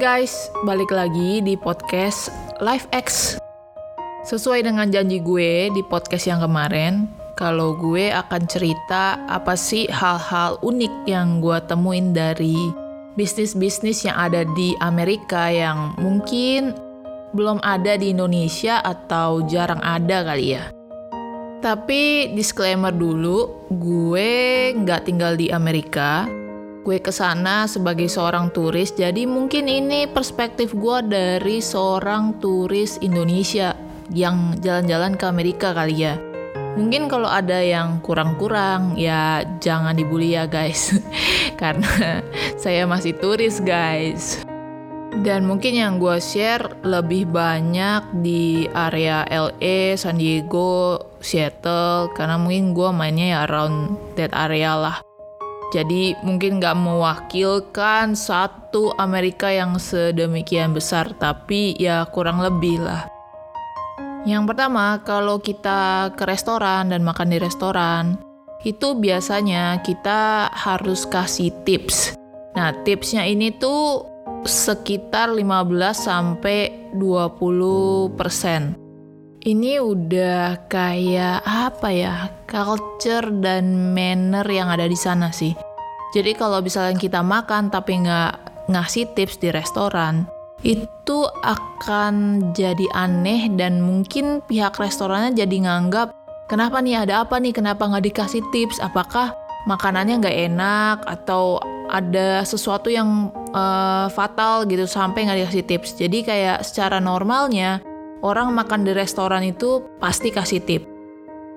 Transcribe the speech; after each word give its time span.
guys, 0.00 0.48
balik 0.64 0.88
lagi 0.96 1.44
di 1.44 1.60
podcast 1.60 2.32
Life 2.64 2.88
X. 2.88 3.36
Sesuai 4.24 4.64
dengan 4.64 4.88
janji 4.88 5.20
gue 5.20 5.68
di 5.68 5.84
podcast 5.84 6.24
yang 6.24 6.40
kemarin, 6.40 7.04
kalau 7.36 7.76
gue 7.76 8.08
akan 8.08 8.48
cerita 8.48 9.20
apa 9.28 9.52
sih 9.52 9.84
hal-hal 9.92 10.56
unik 10.64 11.04
yang 11.04 11.44
gue 11.44 11.60
temuin 11.68 12.16
dari 12.16 12.72
bisnis-bisnis 13.20 14.08
yang 14.08 14.16
ada 14.16 14.48
di 14.56 14.72
Amerika 14.80 15.52
yang 15.52 15.92
mungkin 16.00 16.72
belum 17.36 17.60
ada 17.60 18.00
di 18.00 18.16
Indonesia 18.16 18.80
atau 18.80 19.44
jarang 19.52 19.84
ada 19.84 20.24
kali 20.24 20.56
ya. 20.56 20.72
Tapi 21.60 22.32
disclaimer 22.32 22.88
dulu, 22.88 23.68
gue 23.68 24.32
nggak 24.80 25.12
tinggal 25.12 25.36
di 25.36 25.52
Amerika, 25.52 26.24
gue 26.80 26.96
ke 26.98 27.12
sana 27.12 27.68
sebagai 27.68 28.08
seorang 28.08 28.48
turis, 28.50 28.96
jadi 28.96 29.28
mungkin 29.28 29.68
ini 29.68 30.08
perspektif 30.08 30.72
gue 30.72 31.04
dari 31.04 31.60
seorang 31.60 32.40
turis 32.40 32.96
Indonesia 33.04 33.76
yang 34.10 34.56
jalan-jalan 34.58 35.14
ke 35.14 35.24
Amerika 35.28 35.76
kali 35.76 36.08
ya. 36.08 36.16
Mungkin 36.78 37.10
kalau 37.10 37.26
ada 37.26 37.58
yang 37.58 37.98
kurang-kurang, 38.00 38.94
ya 38.94 39.42
jangan 39.58 39.92
dibully 39.92 40.38
ya 40.38 40.46
guys. 40.46 40.94
Karena 41.60 42.22
saya 42.62 42.86
masih 42.86 43.18
turis 43.18 43.58
guys. 43.58 44.40
Dan 45.10 45.42
mungkin 45.42 45.74
yang 45.74 45.98
gue 45.98 46.22
share 46.22 46.70
lebih 46.86 47.26
banyak 47.26 48.22
di 48.22 48.70
area 48.70 49.26
LA, 49.26 49.98
San 49.98 50.22
Diego, 50.22 51.02
Seattle, 51.18 52.14
karena 52.14 52.38
mungkin 52.38 52.70
gue 52.78 52.88
mainnya 52.94 53.26
ya 53.34 53.38
around 53.50 53.98
that 54.14 54.30
area 54.30 54.78
lah. 54.78 55.09
Jadi 55.70 56.18
mungkin 56.26 56.58
nggak 56.58 56.74
mewakilkan 56.74 58.18
satu 58.18 58.90
Amerika 58.98 59.46
yang 59.50 59.78
sedemikian 59.78 60.74
besar, 60.74 61.14
tapi 61.14 61.78
ya 61.78 62.02
kurang 62.10 62.42
lebih 62.42 62.82
lah. 62.82 63.06
Yang 64.26 64.52
pertama, 64.52 65.00
kalau 65.06 65.38
kita 65.40 66.12
ke 66.18 66.26
restoran 66.26 66.92
dan 66.92 67.06
makan 67.06 67.32
di 67.32 67.38
restoran, 67.40 68.18
itu 68.66 68.92
biasanya 68.98 69.80
kita 69.80 70.52
harus 70.52 71.08
kasih 71.08 71.54
tips. 71.64 72.18
Nah, 72.52 72.74
tipsnya 72.84 73.24
ini 73.24 73.54
tuh 73.54 74.04
sekitar 74.44 75.32
15 75.32 75.96
sampai 75.96 76.90
20 76.96 78.12
persen. 78.16 78.79
Ini 79.40 79.80
udah 79.80 80.68
kayak 80.68 81.40
apa 81.48 81.88
ya, 81.88 82.28
culture 82.44 83.24
dan 83.40 83.96
manner 83.96 84.44
yang 84.44 84.68
ada 84.68 84.84
di 84.84 84.92
sana 84.92 85.32
sih. 85.32 85.56
Jadi 86.12 86.36
kalau 86.36 86.60
misalnya 86.60 87.00
kita 87.00 87.24
makan 87.24 87.72
tapi 87.72 88.04
nggak 88.04 88.36
ngasih 88.68 89.08
tips 89.16 89.40
di 89.40 89.48
restoran, 89.48 90.28
itu 90.60 91.24
akan 91.40 92.52
jadi 92.52 92.84
aneh 92.92 93.48
dan 93.56 93.80
mungkin 93.80 94.44
pihak 94.44 94.76
restorannya 94.76 95.32
jadi 95.32 95.56
nganggap 95.64 96.12
kenapa 96.52 96.84
nih 96.84 97.08
ada 97.08 97.24
apa 97.24 97.40
nih? 97.40 97.56
Kenapa 97.56 97.88
nggak 97.88 98.12
dikasih 98.12 98.44
tips? 98.52 98.76
Apakah 98.84 99.32
makanannya 99.64 100.20
nggak 100.20 100.38
enak 100.52 100.96
atau 101.08 101.56
ada 101.88 102.44
sesuatu 102.44 102.92
yang 102.92 103.32
uh, 103.56 104.04
fatal 104.12 104.68
gitu 104.68 104.84
sampai 104.84 105.24
nggak 105.24 105.48
dikasih 105.48 105.64
tips? 105.64 105.96
Jadi 105.96 106.28
kayak 106.28 106.60
secara 106.60 107.00
normalnya 107.00 107.80
orang 108.20 108.52
makan 108.52 108.84
di 108.84 108.92
restoran 108.92 109.44
itu 109.44 109.84
pasti 110.00 110.28
kasih 110.32 110.62
tip. 110.64 110.82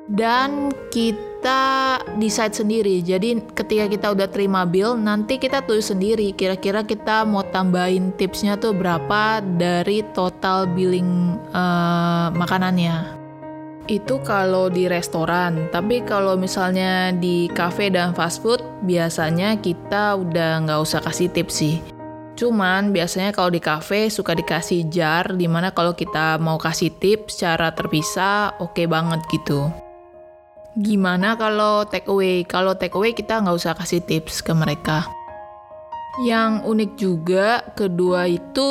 Dan 0.04 0.76
kita 0.92 2.00
decide 2.20 2.52
sendiri. 2.52 3.00
Jadi 3.00 3.40
ketika 3.56 3.88
kita 3.88 4.08
udah 4.12 4.28
terima 4.28 4.68
bill, 4.68 5.00
nanti 5.00 5.40
kita 5.40 5.64
tulis 5.64 5.88
sendiri 5.88 6.36
kira-kira 6.36 6.84
kita 6.84 7.24
mau 7.24 7.44
tambahin 7.48 8.12
tipsnya 8.20 8.60
tuh 8.60 8.76
berapa 8.76 9.40
dari 9.40 10.04
total 10.12 10.68
billing 10.72 11.40
uh, 11.56 12.36
makanannya. 12.36 13.24
Itu 13.88 14.24
kalau 14.24 14.72
di 14.72 14.88
restoran, 14.88 15.68
tapi 15.68 16.00
kalau 16.08 16.40
misalnya 16.40 17.12
di 17.12 17.52
cafe 17.52 17.92
dan 17.92 18.16
fast 18.16 18.40
food, 18.40 18.64
biasanya 18.88 19.60
kita 19.60 20.16
udah 20.16 20.64
nggak 20.64 20.80
usah 20.84 21.04
kasih 21.04 21.28
tips 21.32 21.56
sih. 21.60 21.93
Cuman 22.34 22.90
biasanya 22.90 23.30
kalau 23.30 23.54
di 23.54 23.62
cafe 23.62 24.10
suka 24.10 24.34
dikasih 24.34 24.90
jar 24.90 25.38
di 25.38 25.46
mana 25.46 25.70
kalau 25.70 25.94
kita 25.94 26.42
mau 26.42 26.58
kasih 26.58 26.90
tips 26.98 27.38
secara 27.38 27.70
terpisah 27.78 28.58
oke 28.58 28.74
okay 28.74 28.86
banget 28.90 29.22
gitu. 29.30 29.70
Gimana 30.74 31.38
kalau 31.38 31.86
take 31.86 32.10
away? 32.10 32.42
Kalau 32.42 32.74
take 32.74 32.98
away 32.98 33.14
kita 33.14 33.38
nggak 33.38 33.54
usah 33.54 33.78
kasih 33.78 34.02
tips 34.02 34.42
ke 34.42 34.50
mereka. 34.58 35.06
Yang 36.26 36.66
unik 36.66 36.92
juga 36.98 37.62
kedua 37.78 38.26
itu 38.26 38.70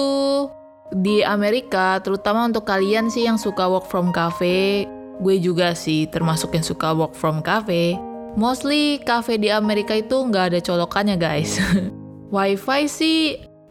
di 0.90 1.22
Amerika, 1.22 2.02
terutama 2.02 2.46
untuk 2.46 2.66
kalian 2.66 3.08
sih 3.08 3.24
yang 3.24 3.38
suka 3.38 3.70
work 3.70 3.86
from 3.86 4.10
cafe, 4.10 4.84
gue 5.22 5.36
juga 5.38 5.72
sih 5.72 6.10
termasuk 6.10 6.52
yang 6.58 6.66
suka 6.66 6.90
work 6.90 7.14
from 7.14 7.38
cafe. 7.38 7.94
Mostly 8.34 8.98
cafe 9.06 9.38
di 9.38 9.54
Amerika 9.54 9.94
itu 9.94 10.18
nggak 10.18 10.44
ada 10.52 10.58
colokannya 10.58 11.14
guys. 11.14 11.62
Wifi 12.34 12.88
sih 12.88 13.18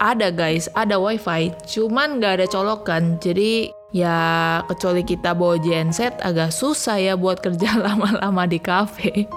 ada 0.01 0.33
guys, 0.33 0.65
ada 0.73 0.97
wifi, 0.97 1.53
cuman 1.69 2.17
nggak 2.17 2.41
ada 2.41 2.47
colokan. 2.49 3.21
Jadi 3.21 3.69
ya 3.93 4.59
kecuali 4.65 5.05
kita 5.05 5.37
bawa 5.37 5.61
genset 5.61 6.17
agak 6.25 6.49
susah 6.49 6.97
ya 6.97 7.13
buat 7.13 7.39
kerja 7.39 7.77
lama-lama 7.85 8.49
di 8.49 8.57
cafe. 8.57 9.29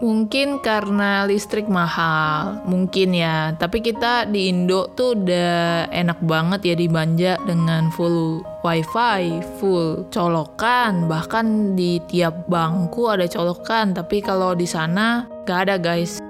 Mungkin 0.00 0.64
karena 0.64 1.28
listrik 1.28 1.68
mahal, 1.68 2.64
mungkin 2.64 3.12
ya. 3.12 3.52
Tapi 3.52 3.84
kita 3.84 4.24
di 4.24 4.48
Indo 4.48 4.88
tuh 4.96 5.12
udah 5.12 5.92
enak 5.92 6.24
banget 6.24 6.72
ya 6.72 6.74
dibanja 6.80 7.36
dengan 7.44 7.92
full 7.92 8.40
wifi, 8.64 9.44
full 9.60 10.08
colokan. 10.08 11.04
Bahkan 11.04 11.76
di 11.76 12.00
tiap 12.08 12.48
bangku 12.48 13.12
ada 13.12 13.28
colokan. 13.28 13.92
Tapi 13.92 14.24
kalau 14.24 14.56
di 14.56 14.64
sana 14.64 15.28
gak 15.44 15.68
ada 15.68 15.76
guys. 15.76 16.29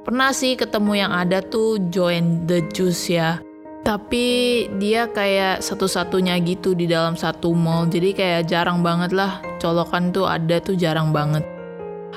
Pernah 0.00 0.32
sih 0.32 0.56
ketemu 0.56 0.96
yang 0.96 1.12
ada 1.12 1.44
tuh 1.44 1.76
join 1.92 2.48
the 2.48 2.64
juice 2.72 3.12
ya. 3.12 3.36
Tapi 3.84 4.64
dia 4.80 5.04
kayak 5.12 5.60
satu-satunya 5.60 6.40
gitu 6.40 6.72
di 6.72 6.88
dalam 6.88 7.20
satu 7.20 7.52
mall. 7.52 7.84
Jadi 7.84 8.16
kayak 8.16 8.48
jarang 8.48 8.80
banget 8.80 9.12
lah 9.12 9.44
colokan 9.60 10.08
tuh 10.08 10.24
ada 10.24 10.56
tuh 10.56 10.72
jarang 10.72 11.12
banget. 11.12 11.44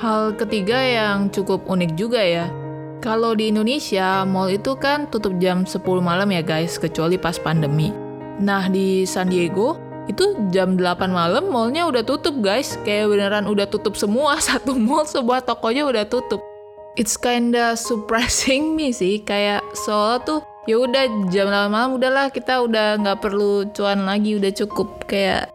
Hal 0.00 0.32
ketiga 0.32 0.80
yang 0.80 1.28
cukup 1.28 1.68
unik 1.68 1.92
juga 1.92 2.24
ya. 2.24 2.48
Kalau 3.04 3.36
di 3.36 3.52
Indonesia, 3.52 4.24
mall 4.24 4.48
itu 4.48 4.72
kan 4.80 5.04
tutup 5.12 5.36
jam 5.36 5.68
10 5.68 5.84
malam 6.00 6.32
ya 6.32 6.40
guys, 6.40 6.80
kecuali 6.80 7.20
pas 7.20 7.36
pandemi. 7.36 7.92
Nah 8.40 8.64
di 8.72 9.04
San 9.04 9.28
Diego, 9.28 9.76
itu 10.08 10.32
jam 10.48 10.80
8 10.80 11.12
malam 11.12 11.52
mallnya 11.52 11.84
udah 11.84 12.00
tutup 12.00 12.40
guys. 12.40 12.80
Kayak 12.80 13.12
beneran 13.12 13.44
udah 13.44 13.68
tutup 13.68 13.92
semua, 13.92 14.40
satu 14.48 14.72
mall 14.72 15.04
sebuah 15.04 15.44
tokonya 15.44 15.84
udah 15.84 16.08
tutup 16.08 16.53
it's 16.94 17.18
kinda 17.18 17.74
surprising 17.74 18.70
me 18.76 18.94
sih 18.94 19.22
kayak 19.22 19.62
soal 19.86 20.22
tuh 20.22 20.40
ya 20.64 20.80
udah 20.80 21.28
jam 21.28 21.50
8 21.50 21.68
malam 21.68 21.90
udahlah 21.98 22.32
kita 22.32 22.64
udah 22.64 22.96
nggak 23.02 23.20
perlu 23.20 23.68
cuan 23.76 24.08
lagi 24.08 24.38
udah 24.38 24.52
cukup 24.54 25.04
kayak 25.04 25.52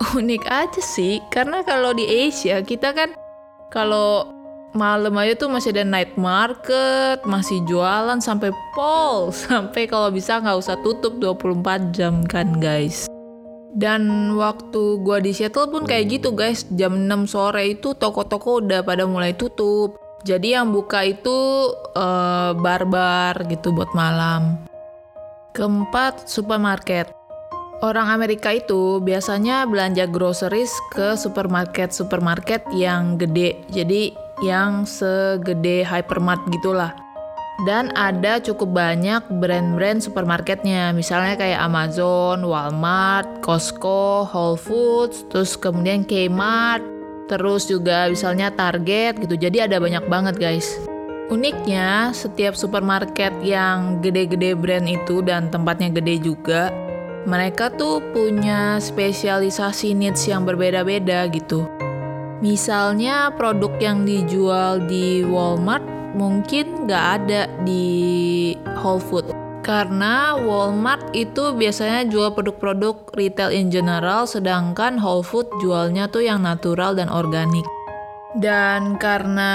unik 0.18 0.44
aja 0.48 0.82
sih. 0.82 1.20
Karena 1.28 1.60
kalau 1.64 1.92
di 1.92 2.08
Asia 2.08 2.64
kita 2.64 2.92
kan 2.96 3.12
kalau 3.68 4.28
malam 4.72 5.18
aja 5.18 5.34
tuh 5.34 5.50
masih 5.50 5.74
ada 5.74 5.82
night 5.82 6.14
market 6.14 7.18
masih 7.26 7.58
jualan 7.66 8.22
sampai 8.22 8.54
pol 8.72 9.28
sampai 9.46 9.90
kalau 9.90 10.08
bisa 10.14 10.38
nggak 10.38 10.58
usah 10.58 10.78
tutup 10.80 11.20
24 11.20 11.92
jam 11.92 12.24
kan 12.24 12.56
guys. 12.58 13.06
Dan 13.70 14.34
waktu 14.34 14.98
gua 15.06 15.22
di 15.22 15.30
Seattle 15.30 15.70
pun 15.70 15.86
kayak 15.86 16.18
gitu 16.18 16.34
guys. 16.34 16.66
Jam 16.74 17.06
6 17.06 17.30
sore 17.30 17.78
itu 17.78 17.94
toko-toko 17.94 18.58
udah 18.58 18.82
pada 18.82 19.06
mulai 19.06 19.30
tutup 19.30 19.99
jadi 20.20 20.60
yang 20.60 20.68
buka 20.68 21.00
itu 21.08 21.72
uh, 21.96 22.52
bar-bar 22.52 23.48
gitu 23.48 23.72
buat 23.72 23.92
malam. 23.96 24.60
Keempat, 25.56 26.28
supermarket. 26.28 27.08
Orang 27.80 28.12
Amerika 28.12 28.52
itu 28.52 29.00
biasanya 29.00 29.64
belanja 29.64 30.04
groceries 30.04 30.68
ke 30.92 31.16
supermarket-supermarket 31.16 32.68
yang 32.76 33.16
gede. 33.16 33.56
Jadi 33.72 34.12
yang 34.44 34.84
segede 34.84 35.88
hypermart 35.88 36.44
gitulah. 36.52 36.92
Dan 37.64 37.92
ada 37.96 38.40
cukup 38.40 38.72
banyak 38.72 39.24
brand-brand 39.40 40.04
supermarketnya. 40.04 40.92
Misalnya 40.92 41.40
kayak 41.40 41.60
Amazon, 41.60 42.44
Walmart, 42.44 43.40
Costco, 43.40 44.28
Whole 44.28 44.60
Foods, 44.60 45.24
terus 45.28 45.56
kemudian 45.56 46.04
Kmart, 46.04 46.99
terus 47.30 47.70
juga 47.70 48.10
misalnya 48.10 48.50
Target 48.50 49.22
gitu. 49.22 49.38
Jadi 49.38 49.62
ada 49.62 49.78
banyak 49.78 50.10
banget 50.10 50.34
guys. 50.42 50.66
Uniknya, 51.30 52.10
setiap 52.10 52.58
supermarket 52.58 53.30
yang 53.46 54.02
gede-gede 54.02 54.58
brand 54.58 54.90
itu 54.90 55.22
dan 55.22 55.46
tempatnya 55.46 55.94
gede 55.94 56.26
juga, 56.26 56.74
mereka 57.22 57.70
tuh 57.70 58.02
punya 58.10 58.82
spesialisasi 58.82 59.94
needs 59.94 60.26
yang 60.26 60.42
berbeda-beda 60.42 61.30
gitu. 61.30 61.70
Misalnya 62.42 63.30
produk 63.38 63.70
yang 63.78 64.02
dijual 64.02 64.82
di 64.90 65.22
Walmart 65.22 65.86
mungkin 66.18 66.90
nggak 66.90 67.06
ada 67.22 67.46
di 67.62 67.86
Whole 68.82 68.98
Food. 68.98 69.30
Karena 69.60 70.34
Walmart 70.40 71.12
itu 71.12 71.52
biasanya 71.52 72.08
jual 72.08 72.32
produk-produk 72.32 73.12
retail 73.12 73.52
in 73.52 73.68
general, 73.68 74.24
sedangkan 74.24 74.96
Whole 74.96 75.24
Food 75.24 75.52
jualnya 75.60 76.08
tuh 76.08 76.24
yang 76.24 76.40
natural 76.40 76.96
dan 76.96 77.12
organik. 77.12 77.64
Dan 78.40 78.96
karena 78.96 79.52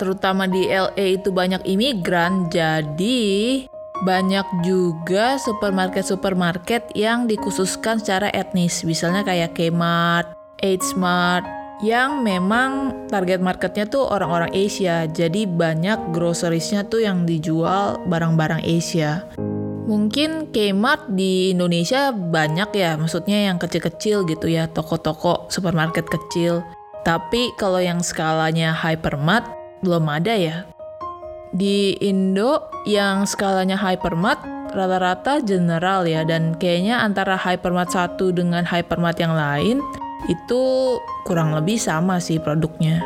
terutama 0.00 0.48
di 0.48 0.66
LA 0.66 1.20
itu 1.20 1.30
banyak 1.30 1.62
imigran, 1.68 2.48
jadi 2.50 3.64
banyak 4.04 4.66
juga 4.66 5.40
supermarket-supermarket 5.40 6.92
yang 6.96 7.24
dikhususkan 7.24 8.00
secara 8.00 8.28
etnis. 8.32 8.84
Misalnya 8.84 9.24
kayak 9.24 9.56
Kmart, 9.56 10.36
H 10.60 10.96
Mart, 10.96 11.44
yang 11.84 12.24
memang 12.24 13.04
target 13.12 13.44
marketnya 13.44 13.84
tuh 13.84 14.08
orang-orang 14.08 14.48
Asia. 14.56 15.04
Jadi 15.04 15.44
banyak 15.44 16.12
groceriesnya 16.16 16.88
tuh 16.88 17.04
yang 17.04 17.28
dijual 17.28 18.00
barang-barang 18.08 18.64
Asia. 18.64 19.28
Mungkin 19.86 20.50
Kmart 20.50 21.14
di 21.14 21.54
Indonesia 21.54 22.10
banyak 22.10 22.74
ya, 22.74 22.98
maksudnya 22.98 23.46
yang 23.52 23.60
kecil-kecil 23.60 24.26
gitu 24.26 24.50
ya, 24.50 24.66
toko-toko 24.66 25.46
supermarket 25.46 26.08
kecil. 26.10 26.64
Tapi 27.06 27.54
kalau 27.54 27.78
yang 27.78 28.02
skalanya 28.02 28.74
hypermart 28.74 29.46
belum 29.86 30.10
ada 30.10 30.34
ya. 30.34 30.56
Di 31.54 31.94
Indo 32.02 32.66
yang 32.82 33.30
skalanya 33.30 33.78
hypermart 33.78 34.42
rata-rata 34.74 35.38
general 35.40 36.02
ya 36.04 36.26
dan 36.26 36.58
kayaknya 36.58 36.98
antara 37.00 37.38
hypermart 37.38 37.94
satu 37.94 38.34
dengan 38.34 38.66
hypermart 38.66 39.16
yang 39.22 39.38
lain 39.38 39.78
itu 40.24 40.62
kurang 41.28 41.52
lebih 41.52 41.76
sama 41.76 42.16
sih 42.18 42.40
produknya. 42.40 43.04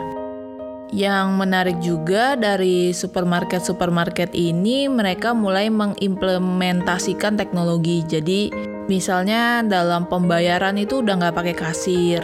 Yang 0.90 1.28
menarik 1.38 1.78
juga 1.78 2.34
dari 2.34 2.90
supermarket-supermarket 2.90 4.34
ini 4.34 4.90
mereka 4.90 5.30
mulai 5.30 5.70
mengimplementasikan 5.70 7.38
teknologi. 7.38 8.02
Jadi 8.02 8.50
misalnya 8.90 9.62
dalam 9.62 10.10
pembayaran 10.10 10.74
itu 10.82 10.98
udah 10.98 11.14
nggak 11.22 11.36
pakai 11.38 11.54
kasir. 11.54 12.22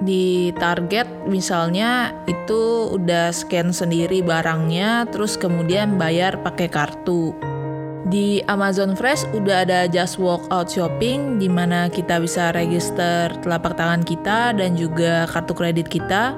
Di 0.00 0.52
Target 0.56 1.28
misalnya 1.28 2.12
itu 2.28 2.92
udah 2.92 3.32
scan 3.32 3.72
sendiri 3.72 4.20
barangnya 4.20 5.08
terus 5.08 5.40
kemudian 5.40 5.96
bayar 5.96 6.40
pakai 6.44 6.68
kartu. 6.68 7.32
Di 8.08 8.40
Amazon 8.48 8.96
Fresh 8.96 9.28
udah 9.36 9.68
ada 9.68 9.84
Just 9.84 10.16
Walk 10.16 10.48
Out 10.48 10.72
Shopping 10.72 11.36
di 11.36 11.52
mana 11.52 11.92
kita 11.92 12.16
bisa 12.16 12.48
register 12.56 13.28
telapak 13.44 13.76
tangan 13.76 14.00
kita 14.00 14.56
dan 14.56 14.72
juga 14.72 15.28
kartu 15.28 15.52
kredit 15.52 15.84
kita. 15.92 16.32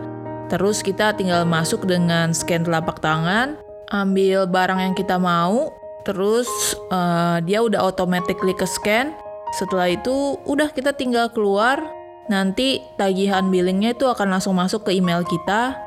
Terus 0.51 0.83
kita 0.83 1.15
tinggal 1.15 1.47
masuk 1.47 1.87
dengan 1.87 2.35
scan 2.35 2.67
telapak 2.67 2.99
tangan, 2.99 3.63
ambil 3.95 4.51
barang 4.51 4.81
yang 4.91 4.95
kita 4.99 5.17
mau, 5.23 5.71
terus 6.03 6.51
uh, 6.91 7.39
dia 7.47 7.63
udah 7.63 7.79
automatically 7.79 8.53
ke 8.59 8.67
scan. 8.67 9.15
Setelah 9.55 9.95
itu 9.95 10.43
udah 10.45 10.69
kita 10.75 10.93
tinggal 10.99 11.31
keluar, 11.31 11.79
nanti 12.27 12.83
tagihan 12.99 13.47
billingnya 13.49 13.95
itu 13.95 14.11
akan 14.11 14.35
langsung 14.35 14.59
masuk 14.59 14.91
ke 14.91 14.99
email 14.99 15.23
kita 15.23 15.79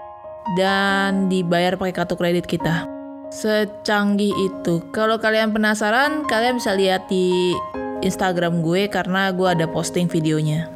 dan 0.56 1.28
dibayar 1.28 1.76
pakai 1.76 1.94
kartu 1.94 2.16
kredit 2.16 2.48
kita. 2.48 2.95
Secanggih 3.36 4.32
itu. 4.32 4.80
Kalau 4.96 5.20
kalian 5.20 5.52
penasaran, 5.52 6.24
kalian 6.24 6.56
bisa 6.56 6.72
lihat 6.72 7.12
di 7.12 7.52
Instagram 8.00 8.64
gue 8.64 8.88
karena 8.88 9.28
gue 9.36 9.44
ada 9.44 9.68
posting 9.68 10.08
videonya. 10.08 10.72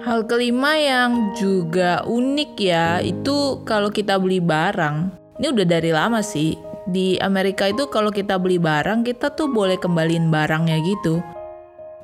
Hal 0.00 0.24
kelima 0.24 0.80
yang 0.80 1.36
juga 1.36 2.00
unik 2.08 2.52
ya, 2.56 3.04
itu 3.04 3.60
kalau 3.68 3.92
kita 3.92 4.16
beli 4.16 4.40
barang. 4.40 5.12
Ini 5.36 5.52
udah 5.52 5.66
dari 5.68 5.92
lama 5.92 6.24
sih. 6.24 6.56
Di 6.88 7.20
Amerika 7.20 7.68
itu 7.68 7.92
kalau 7.92 8.08
kita 8.08 8.40
beli 8.40 8.56
barang, 8.56 9.04
kita 9.04 9.36
tuh 9.36 9.52
boleh 9.52 9.76
kembaliin 9.76 10.32
barangnya 10.32 10.80
gitu. 10.80 11.20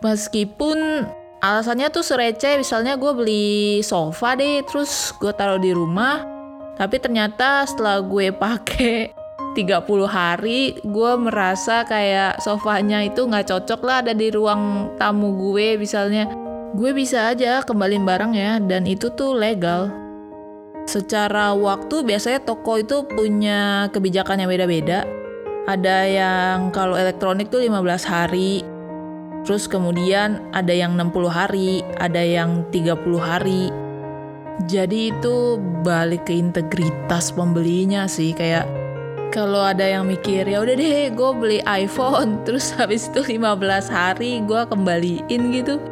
Meskipun 0.04 1.08
alasannya 1.40 1.88
tuh 1.88 2.04
serece, 2.04 2.60
misalnya 2.60 3.00
gue 3.00 3.12
beli 3.16 3.80
sofa 3.80 4.36
deh, 4.36 4.60
terus 4.68 5.16
gue 5.16 5.32
taruh 5.32 5.56
di 5.56 5.72
rumah, 5.72 6.28
tapi 6.76 7.00
ternyata 7.00 7.64
setelah 7.64 8.04
gue 8.04 8.28
pakai 8.44 9.24
30 9.36 10.04
hari 10.08 10.80
gue 10.80 11.12
merasa 11.16 11.84
kayak 11.84 12.40
sofanya 12.40 13.04
itu 13.04 13.24
nggak 13.24 13.48
cocok 13.48 13.80
lah 13.84 14.04
ada 14.04 14.12
di 14.12 14.32
ruang 14.32 14.92
tamu 14.96 15.36
gue 15.36 15.76
misalnya. 15.80 16.28
Gue 16.76 16.92
bisa 16.92 17.32
aja 17.32 17.64
kembaliin 17.64 18.04
barangnya 18.04 18.60
dan 18.64 18.84
itu 18.84 19.08
tuh 19.12 19.32
legal. 19.32 19.88
Secara 20.84 21.56
waktu 21.56 22.04
biasanya 22.04 22.44
toko 22.44 22.76
itu 22.76 23.08
punya 23.08 23.88
kebijakan 23.92 24.44
yang 24.44 24.52
beda-beda. 24.52 25.08
Ada 25.66 25.98
yang 26.06 26.70
kalau 26.70 26.94
elektronik 26.94 27.48
tuh 27.48 27.64
15 27.64 28.04
hari 28.06 28.62
terus 29.46 29.70
kemudian 29.70 30.42
ada 30.50 30.74
yang 30.74 30.98
60 30.98 31.30
hari 31.30 31.80
ada 31.96 32.20
yang 32.20 32.64
30 32.72 32.92
hari. 33.20 33.72
Jadi 34.68 35.12
itu 35.12 35.60
balik 35.84 36.28
ke 36.28 36.32
integritas 36.32 37.28
pembelinya 37.32 38.08
sih 38.08 38.32
kayak 38.32 38.85
kalau 39.34 39.60
ada 39.60 39.84
yang 39.84 40.06
mikir 40.06 40.46
ya 40.46 40.62
udah 40.62 40.74
deh 40.78 41.10
gue 41.12 41.30
beli 41.36 41.58
iPhone. 41.66 42.38
Terus 42.46 42.72
habis 42.74 43.10
itu 43.10 43.38
15 43.38 43.60
hari 43.90 44.42
gue 44.44 44.62
kembaliin 44.68 45.42
gitu. 45.52 45.82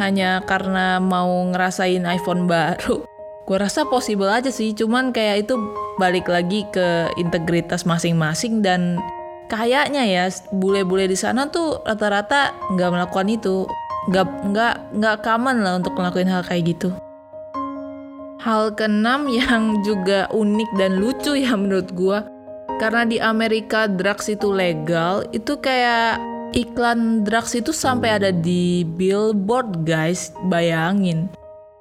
Hanya 0.00 0.42
karena 0.44 0.98
mau 0.98 1.30
ngerasain 1.52 2.02
iPhone 2.08 2.48
baru. 2.48 3.04
Gue 3.46 3.58
rasa 3.62 3.86
possible 3.86 4.26
aja 4.26 4.50
sih 4.50 4.74
cuman 4.74 5.14
kayak 5.14 5.46
itu 5.46 5.54
balik 6.02 6.26
lagi 6.26 6.66
ke 6.74 7.06
integritas 7.14 7.86
masing-masing 7.86 8.58
dan 8.58 8.98
kayaknya 9.46 10.02
ya 10.02 10.24
bule-bule 10.50 11.06
di 11.06 11.14
sana 11.14 11.46
tuh 11.46 11.78
rata-rata 11.86 12.56
nggak 12.74 12.90
melakukan 12.90 13.28
itu. 13.30 13.56
Nggak 14.10 14.26
nggak 14.50 14.74
nggak 14.98 15.16
common 15.22 15.62
lah 15.62 15.78
untuk 15.78 15.94
ngelakuin 15.94 16.30
hal 16.30 16.42
kayak 16.42 16.74
gitu. 16.74 16.90
Hal 18.42 18.74
keenam 18.78 19.26
yang 19.26 19.82
juga 19.82 20.30
unik 20.30 20.70
dan 20.78 21.02
lucu 21.02 21.34
ya 21.34 21.58
menurut 21.58 21.90
gue 21.90 22.35
karena 22.76 23.08
di 23.08 23.16
Amerika 23.16 23.88
drugs 23.88 24.28
itu 24.28 24.52
legal, 24.52 25.24
itu 25.32 25.56
kayak 25.56 26.20
iklan 26.52 27.24
drugs 27.24 27.56
itu 27.56 27.72
sampai 27.72 28.20
ada 28.20 28.30
di 28.30 28.84
billboard 28.84 29.88
guys, 29.88 30.32
bayangin. 30.52 31.32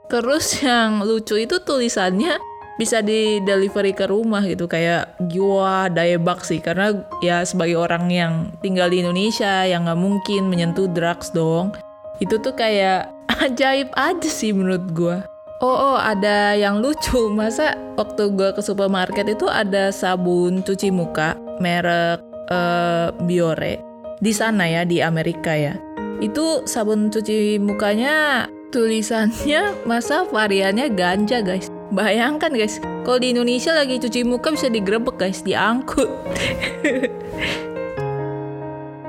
Terus 0.08 0.56
yang 0.64 1.04
lucu 1.04 1.36
itu 1.36 1.60
tulisannya 1.60 2.40
bisa 2.76 3.00
di 3.04 3.40
delivery 3.44 3.92
ke 3.92 4.08
rumah 4.08 4.44
gitu. 4.48 4.72
Kayak 4.72 5.20
gua 5.36 5.92
dayebak 5.92 6.48
sih. 6.48 6.64
Karena 6.64 6.96
ya 7.20 7.44
sebagai 7.44 7.76
orang 7.76 8.08
yang 8.08 8.34
tinggal 8.64 8.88
di 8.88 9.04
Indonesia 9.04 9.68
yang 9.68 9.88
nggak 9.88 10.00
mungkin 10.00 10.48
menyentuh 10.48 10.88
drugs 10.88 11.36
dong. 11.36 11.76
Itu 12.24 12.40
tuh 12.40 12.56
kayak 12.56 13.12
ajaib 13.44 13.92
aja 14.00 14.30
sih 14.32 14.56
menurut 14.56 14.88
gua 14.96 15.35
Oh, 15.66 15.74
oh, 15.74 15.98
ada 15.98 16.54
yang 16.54 16.78
lucu. 16.78 17.26
Masa 17.40 17.74
waktu 17.98 18.30
gue 18.38 18.54
ke 18.54 18.62
supermarket 18.62 19.26
itu 19.26 19.50
ada 19.50 19.90
sabun 19.90 20.62
cuci 20.62 20.94
muka 20.94 21.34
merek 21.58 22.22
uh, 22.54 23.10
Biore 23.26 23.82
di 24.22 24.30
sana 24.30 24.70
ya 24.70 24.86
di 24.86 25.02
Amerika 25.02 25.58
ya. 25.58 25.74
Itu 26.22 26.70
sabun 26.70 27.10
cuci 27.10 27.58
mukanya 27.58 28.46
tulisannya 28.70 29.74
masa 29.90 30.22
variannya 30.30 30.94
ganja 30.94 31.42
guys. 31.42 31.74
Bayangkan 31.90 32.54
guys, 32.54 32.78
kalau 33.02 33.18
di 33.18 33.34
Indonesia 33.34 33.74
lagi 33.74 33.98
cuci 33.98 34.22
muka 34.22 34.54
bisa 34.54 34.70
digrebek 34.70 35.18
guys, 35.18 35.42
diangkut. 35.42 36.10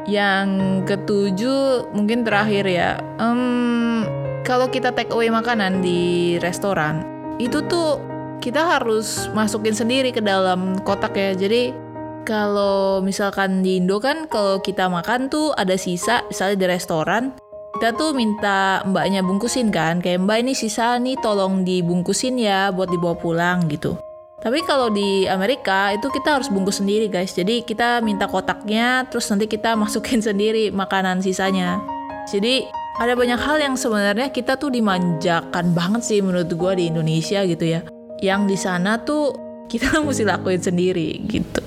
yang 0.08 0.80
ketujuh 0.88 1.92
mungkin 1.92 2.24
terakhir 2.24 2.64
ya. 2.64 2.96
Um, 3.20 4.06
kalau 4.46 4.70
kita 4.70 4.94
take 4.94 5.10
away 5.10 5.26
makanan 5.26 5.82
di 5.82 6.38
restoran, 6.38 7.02
itu 7.42 7.66
tuh 7.66 7.98
kita 8.38 8.78
harus 8.78 9.26
masukin 9.34 9.74
sendiri 9.74 10.14
ke 10.14 10.22
dalam 10.22 10.78
kotak 10.86 11.18
ya. 11.18 11.34
Jadi 11.34 11.74
kalau 12.22 13.02
misalkan 13.02 13.66
di 13.66 13.82
Indo 13.82 13.98
kan 13.98 14.30
kalau 14.30 14.62
kita 14.62 14.86
makan 14.86 15.26
tuh 15.26 15.50
ada 15.58 15.74
sisa, 15.74 16.22
misalnya 16.30 16.56
di 16.62 16.66
restoran, 16.70 17.34
kita 17.76 17.98
tuh 17.98 18.14
minta 18.14 18.86
mbaknya 18.86 19.26
bungkusin 19.26 19.74
kan, 19.74 19.98
kayak 19.98 20.22
mbak 20.22 20.46
ini 20.46 20.54
sisa 20.54 20.94
nih 21.02 21.18
tolong 21.18 21.66
dibungkusin 21.66 22.38
ya 22.38 22.70
buat 22.70 22.86
dibawa 22.86 23.18
pulang 23.18 23.66
gitu. 23.66 23.98
Tapi 24.38 24.62
kalau 24.62 24.94
di 24.94 25.26
Amerika 25.26 25.90
itu 25.90 26.06
kita 26.06 26.38
harus 26.38 26.46
bungkus 26.46 26.78
sendiri 26.78 27.10
guys. 27.10 27.34
Jadi 27.34 27.66
kita 27.66 27.98
minta 27.98 28.30
kotaknya, 28.30 29.10
terus 29.10 29.26
nanti 29.26 29.50
kita 29.50 29.74
masukin 29.82 30.22
sendiri 30.22 30.70
makanan 30.70 31.18
sisanya. 31.18 31.82
Jadi 32.30 32.85
ada 32.96 33.12
banyak 33.12 33.36
hal 33.36 33.60
yang 33.60 33.76
sebenarnya 33.76 34.32
kita 34.32 34.56
tuh 34.56 34.72
dimanjakan 34.72 35.76
banget 35.76 36.02
sih 36.04 36.18
menurut 36.24 36.48
gue 36.48 36.72
di 36.80 36.84
Indonesia 36.88 37.44
gitu 37.44 37.64
ya. 37.64 37.80
Yang 38.24 38.42
di 38.48 38.56
sana 38.56 38.96
tuh 39.04 39.36
kita 39.68 39.98
mesti 40.04 40.24
lakuin 40.24 40.60
sendiri 40.60 41.20
gitu. 41.28 41.60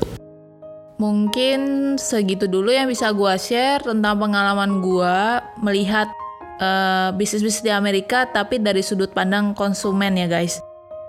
Mungkin 0.99 1.95
segitu 1.95 2.49
dulu 2.49 2.75
yang 2.75 2.91
bisa 2.91 3.15
gue 3.15 3.33
share 3.39 3.79
tentang 3.79 4.19
pengalaman 4.19 4.83
gue 4.83 5.17
melihat 5.63 6.11
uh, 6.59 7.15
bisnis-bisnis 7.15 7.63
di 7.63 7.71
Amerika 7.71 8.27
tapi 8.27 8.59
dari 8.59 8.83
sudut 8.83 9.13
pandang 9.15 9.55
konsumen 9.55 10.19
ya 10.19 10.27
guys. 10.27 10.59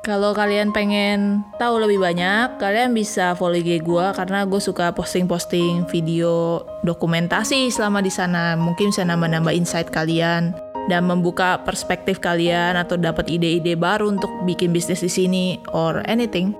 Kalau 0.00 0.32
kalian 0.32 0.72
pengen 0.72 1.44
tahu 1.60 1.76
lebih 1.76 2.00
banyak, 2.00 2.56
kalian 2.56 2.96
bisa 2.96 3.36
follow 3.36 3.60
IG 3.60 3.84
gue 3.84 4.06
karena 4.16 4.48
gue 4.48 4.56
suka 4.56 4.96
posting-posting 4.96 5.84
video 5.92 6.64
dokumentasi 6.88 7.68
selama 7.68 8.00
di 8.00 8.08
sana. 8.08 8.56
Mungkin 8.56 8.96
bisa 8.96 9.04
nambah-nambah 9.04 9.52
insight 9.52 9.92
kalian 9.92 10.56
dan 10.88 11.04
membuka 11.04 11.60
perspektif 11.68 12.16
kalian 12.16 12.80
atau 12.80 12.96
dapat 12.96 13.28
ide-ide 13.28 13.76
baru 13.76 14.08
untuk 14.08 14.32
bikin 14.48 14.72
bisnis 14.72 15.04
di 15.04 15.12
sini 15.12 15.46
or 15.76 16.00
anything. 16.08 16.56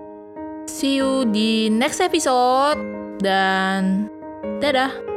See 0.69 1.01
you 1.01 1.25
di 1.25 1.73
next 1.73 2.05
episode 2.05 2.77
dan 3.25 4.13
dadah. 4.61 5.10